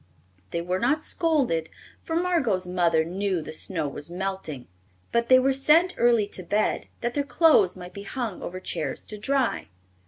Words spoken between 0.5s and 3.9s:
were not scolded, for Margot's mother knew the snow